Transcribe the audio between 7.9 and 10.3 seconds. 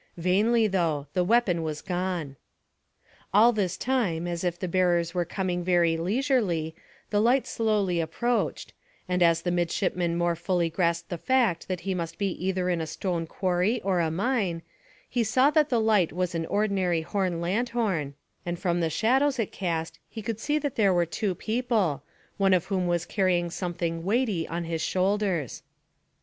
approached, and as the midshipman